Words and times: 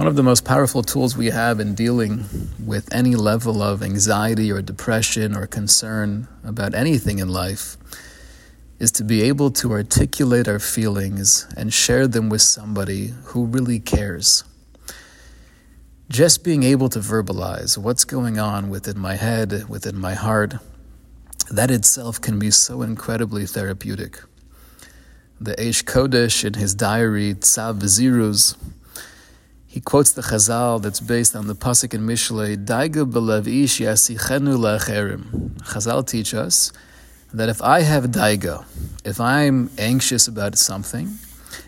One 0.00 0.06
of 0.06 0.16
the 0.16 0.22
most 0.22 0.46
powerful 0.46 0.82
tools 0.82 1.14
we 1.14 1.26
have 1.26 1.60
in 1.60 1.74
dealing 1.74 2.24
with 2.64 2.90
any 2.90 3.16
level 3.16 3.62
of 3.62 3.82
anxiety 3.82 4.50
or 4.50 4.62
depression 4.62 5.36
or 5.36 5.46
concern 5.46 6.26
about 6.42 6.72
anything 6.72 7.18
in 7.18 7.28
life 7.28 7.76
is 8.78 8.90
to 8.92 9.04
be 9.04 9.20
able 9.20 9.50
to 9.50 9.72
articulate 9.72 10.48
our 10.48 10.58
feelings 10.58 11.46
and 11.54 11.70
share 11.70 12.08
them 12.08 12.30
with 12.30 12.40
somebody 12.40 13.12
who 13.24 13.44
really 13.44 13.78
cares. 13.78 14.42
Just 16.08 16.44
being 16.44 16.62
able 16.62 16.88
to 16.88 17.00
verbalize 17.00 17.76
what's 17.76 18.06
going 18.06 18.38
on 18.38 18.70
within 18.70 18.98
my 18.98 19.16
head, 19.16 19.68
within 19.68 19.98
my 19.98 20.14
heart, 20.14 20.54
that 21.50 21.70
itself 21.70 22.18
can 22.18 22.38
be 22.38 22.50
so 22.50 22.80
incredibly 22.80 23.44
therapeutic. 23.44 24.22
The 25.38 25.56
Eish 25.56 25.84
Kodesh 25.84 26.42
in 26.42 26.54
his 26.54 26.74
diary, 26.74 27.34
Tzav 27.34 27.80
Ziruz, 27.80 28.56
he 29.70 29.80
quotes 29.80 30.10
the 30.10 30.22
Chazal 30.22 30.82
that's 30.82 30.98
based 30.98 31.36
on 31.36 31.46
the 31.46 31.54
Pasuk 31.54 31.94
in 31.94 32.00
Mishlei, 32.00 32.56
Daiga 32.56 33.08
belev 33.08 33.46
ish 33.46 33.78
yasichenu 33.78 34.58
lacherim. 34.58 35.50
Chazal 35.60 36.04
teach 36.04 36.34
us 36.34 36.72
that 37.32 37.48
if 37.48 37.62
I 37.62 37.82
have 37.82 38.06
daiga, 38.06 38.64
if 39.04 39.20
I'm 39.20 39.70
anxious 39.78 40.26
about 40.26 40.58
something, 40.58 41.06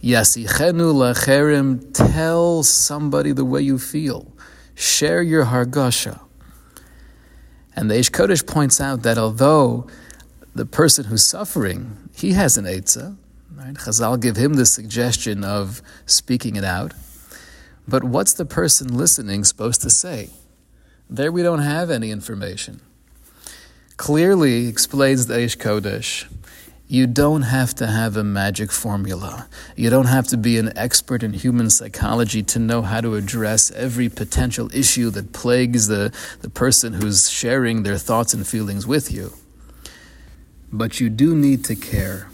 yasichenu 0.00 0.94
lacherim, 0.94 1.92
tell 1.92 2.62
somebody 2.62 3.32
the 3.32 3.44
way 3.44 3.62
you 3.62 3.80
feel. 3.80 4.30
Share 4.76 5.20
your 5.20 5.46
hargasha. 5.46 6.20
And 7.74 7.90
the 7.90 7.96
Eish 7.96 8.12
Kodesh 8.12 8.46
points 8.46 8.80
out 8.80 9.02
that 9.02 9.18
although 9.18 9.88
the 10.54 10.66
person 10.66 11.06
who's 11.06 11.24
suffering, 11.24 11.96
he 12.14 12.34
has 12.34 12.56
an 12.56 12.64
Eitzah, 12.64 13.16
right? 13.56 13.74
Chazal 13.74 14.20
give 14.20 14.36
him 14.36 14.54
the 14.54 14.66
suggestion 14.66 15.42
of 15.42 15.82
speaking 16.06 16.54
it 16.54 16.62
out. 16.62 16.94
But 17.88 18.04
what's 18.04 18.34
the 18.34 18.44
person 18.44 18.94
listening 18.94 19.44
supposed 19.44 19.80
to 19.80 19.88
say? 19.88 20.28
There 21.08 21.32
we 21.32 21.42
don't 21.42 21.60
have 21.60 21.90
any 21.90 22.10
information. 22.10 22.82
Clearly 23.96 24.68
explains 24.68 25.26
the 25.26 25.34
Eish 25.34 25.56
Kodesh. 25.56 26.30
You 26.86 27.06
don't 27.06 27.42
have 27.42 27.74
to 27.76 27.86
have 27.86 28.16
a 28.16 28.24
magic 28.24 28.70
formula. 28.70 29.48
You 29.74 29.88
don't 29.88 30.06
have 30.06 30.26
to 30.28 30.36
be 30.36 30.58
an 30.58 30.76
expert 30.76 31.22
in 31.22 31.32
human 31.32 31.70
psychology 31.70 32.42
to 32.42 32.58
know 32.58 32.82
how 32.82 33.00
to 33.00 33.14
address 33.14 33.70
every 33.70 34.10
potential 34.10 34.70
issue 34.74 35.08
that 35.10 35.32
plagues 35.32 35.88
the, 35.88 36.14
the 36.42 36.50
person 36.50 36.92
who's 36.92 37.30
sharing 37.30 37.84
their 37.84 37.98
thoughts 37.98 38.34
and 38.34 38.46
feelings 38.46 38.86
with 38.86 39.10
you. 39.10 39.32
But 40.70 41.00
you 41.00 41.08
do 41.08 41.34
need 41.34 41.64
to 41.64 41.74
care 41.74 42.28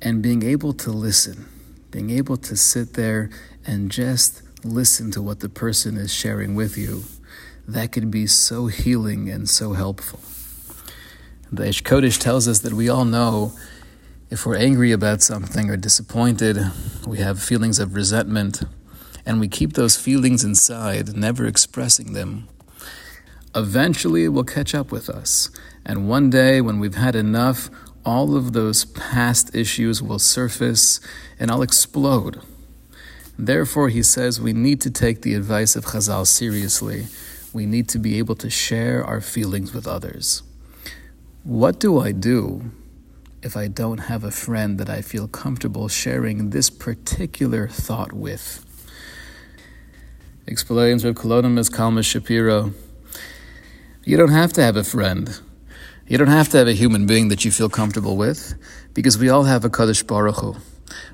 and 0.00 0.22
being 0.22 0.42
able 0.42 0.72
to 0.72 0.90
listen, 0.90 1.46
being 1.90 2.08
able 2.08 2.38
to 2.38 2.56
sit 2.56 2.94
there 2.94 3.28
and 3.66 3.90
just 3.90 4.42
listen 4.64 5.10
to 5.12 5.22
what 5.22 5.40
the 5.40 5.48
person 5.48 5.96
is 5.96 6.12
sharing 6.12 6.54
with 6.54 6.76
you, 6.76 7.04
that 7.66 7.92
can 7.92 8.10
be 8.10 8.26
so 8.26 8.66
healing 8.66 9.28
and 9.28 9.48
so 9.48 9.72
helpful. 9.72 10.20
The 11.52 11.64
Eish 11.64 11.82
Kodesh 11.82 12.18
tells 12.18 12.48
us 12.48 12.60
that 12.60 12.72
we 12.72 12.88
all 12.88 13.04
know 13.04 13.52
if 14.28 14.44
we're 14.44 14.56
angry 14.56 14.90
about 14.90 15.22
something 15.22 15.70
or 15.70 15.76
disappointed, 15.76 16.58
we 17.06 17.18
have 17.18 17.40
feelings 17.40 17.78
of 17.78 17.94
resentment, 17.94 18.62
and 19.24 19.38
we 19.38 19.46
keep 19.46 19.74
those 19.74 19.96
feelings 19.96 20.42
inside, 20.42 21.16
never 21.16 21.46
expressing 21.46 22.12
them. 22.12 22.48
Eventually, 23.54 24.24
it 24.24 24.28
will 24.28 24.44
catch 24.44 24.74
up 24.74 24.90
with 24.90 25.08
us. 25.08 25.50
And 25.84 26.08
one 26.08 26.28
day, 26.30 26.60
when 26.60 26.80
we've 26.80 26.96
had 26.96 27.14
enough, 27.14 27.70
all 28.04 28.36
of 28.36 28.52
those 28.52 28.84
past 28.84 29.54
issues 29.54 30.02
will 30.02 30.18
surface 30.18 31.00
and 31.38 31.50
I'll 31.50 31.62
explode. 31.62 32.40
Therefore, 33.38 33.90
he 33.90 34.02
says 34.02 34.40
we 34.40 34.52
need 34.52 34.80
to 34.80 34.90
take 34.90 35.22
the 35.22 35.34
advice 35.34 35.76
of 35.76 35.86
Chazal 35.86 36.26
seriously. 36.26 37.06
We 37.52 37.66
need 37.66 37.88
to 37.90 37.98
be 37.98 38.18
able 38.18 38.34
to 38.36 38.50
share 38.50 39.04
our 39.04 39.20
feelings 39.20 39.74
with 39.74 39.86
others. 39.86 40.42
What 41.44 41.78
do 41.78 42.00
I 42.00 42.12
do 42.12 42.72
if 43.42 43.56
I 43.56 43.68
don't 43.68 43.98
have 43.98 44.24
a 44.24 44.30
friend 44.30 44.78
that 44.78 44.90
I 44.90 45.02
feel 45.02 45.28
comfortable 45.28 45.88
sharing 45.88 46.50
this 46.50 46.70
particular 46.70 47.68
thought 47.68 48.12
with? 48.12 48.64
Explains 50.46 51.04
Reb 51.04 51.16
Kalonymus 51.16 51.72
Kalman 51.72 52.02
Shapiro. 52.02 52.72
You 54.04 54.16
don't 54.16 54.30
have 54.30 54.52
to 54.54 54.62
have 54.62 54.76
a 54.76 54.84
friend. 54.84 55.40
You 56.08 56.18
don't 56.18 56.28
have 56.28 56.48
to 56.50 56.58
have 56.58 56.68
a 56.68 56.72
human 56.72 57.06
being 57.06 57.28
that 57.28 57.44
you 57.44 57.50
feel 57.50 57.68
comfortable 57.68 58.16
with, 58.16 58.54
because 58.94 59.18
we 59.18 59.28
all 59.28 59.44
have 59.44 59.64
a 59.64 59.68
Kadosh 59.68 60.06
Baruch 60.06 60.36
Hu. 60.36 60.56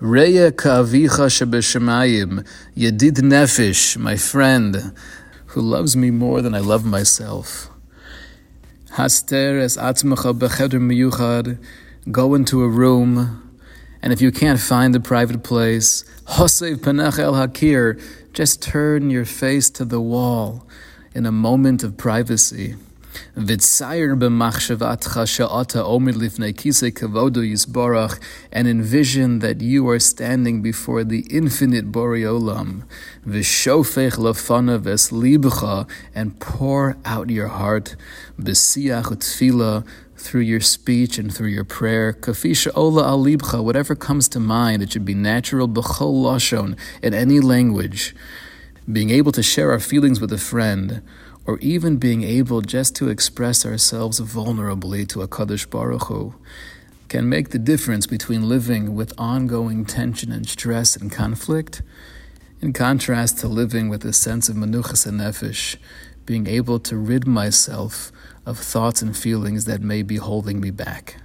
Reya 0.00 0.52
ka'avicha 0.52 1.28
shebeshemayim, 1.28 2.46
yedid 2.76 3.18
nefesh, 3.18 3.96
my 3.96 4.16
friend, 4.16 4.92
who 5.46 5.60
loves 5.60 5.96
me 5.96 6.10
more 6.10 6.42
than 6.42 6.54
I 6.54 6.58
love 6.58 6.84
myself. 6.84 7.70
Haster 8.92 9.60
es 9.60 9.76
atzmacha 9.76 10.38
becheder 10.38 10.80
miyuchad, 10.80 11.58
go 12.10 12.34
into 12.34 12.62
a 12.62 12.68
room, 12.68 13.40
and 14.02 14.12
if 14.12 14.20
you 14.20 14.30
can't 14.30 14.60
find 14.60 14.94
a 14.94 15.00
private 15.00 15.42
place, 15.42 16.04
hosev 16.26 16.76
panach 16.76 17.18
el 17.18 17.32
hakir, 17.32 18.00
just 18.32 18.60
turn 18.60 19.10
your 19.10 19.24
face 19.24 19.70
to 19.70 19.84
the 19.84 20.00
wall 20.00 20.66
in 21.14 21.24
a 21.24 21.32
moment 21.32 21.82
of 21.82 21.96
privacy. 21.96 22.74
And 23.36 23.48
envision 28.68 29.38
that 29.40 29.60
you 29.60 29.88
are 29.88 29.98
standing 29.98 30.62
before 30.62 31.04
the 31.04 31.26
infinite 31.30 31.92
Boreolam. 31.92 32.82
And 36.14 36.40
pour 36.40 36.96
out 37.04 37.30
your 37.30 37.48
heart, 37.48 37.96
through 40.24 40.40
your 40.40 40.60
speech 40.60 41.18
and 41.18 41.34
through 41.34 41.48
your 41.48 41.64
prayer. 41.64 42.12
Kafisha 42.12 42.70
ola 42.74 43.04
alibcha, 43.04 43.62
whatever 43.62 43.94
comes 43.94 44.28
to 44.28 44.40
mind, 44.40 44.82
it 44.82 44.92
should 44.92 45.04
be 45.04 45.14
natural 45.14 45.68
in 47.02 47.14
any 47.14 47.40
language. 47.40 48.14
Being 48.90 49.10
able 49.10 49.32
to 49.32 49.42
share 49.42 49.70
our 49.70 49.80
feelings 49.80 50.20
with 50.20 50.32
a 50.32 50.38
friend, 50.38 51.02
or 51.46 51.58
even 51.58 51.96
being 51.96 52.22
able 52.22 52.60
just 52.60 52.96
to 52.96 53.08
express 53.08 53.66
ourselves 53.66 54.20
vulnerably 54.20 55.06
to 55.08 55.22
a 55.22 55.28
Kadosh 55.28 55.68
Baruch 55.68 56.04
Hu, 56.04 56.34
can 57.08 57.28
make 57.28 57.50
the 57.50 57.58
difference 57.58 58.06
between 58.06 58.48
living 58.48 58.94
with 58.94 59.12
ongoing 59.18 59.84
tension 59.84 60.32
and 60.32 60.48
stress 60.48 60.96
and 60.96 61.12
conflict, 61.12 61.82
in 62.60 62.72
contrast 62.72 63.38
to 63.38 63.48
living 63.48 63.88
with 63.88 64.04
a 64.04 64.12
sense 64.12 64.48
of 64.48 64.56
menuchas 64.56 65.06
hanefesh, 65.06 65.76
being 66.24 66.46
able 66.46 66.78
to 66.80 66.96
rid 66.96 67.26
myself 67.26 68.10
of 68.46 68.58
thoughts 68.58 69.02
and 69.02 69.16
feelings 69.16 69.66
that 69.66 69.82
may 69.82 70.02
be 70.02 70.16
holding 70.16 70.60
me 70.60 70.70
back. 70.70 71.16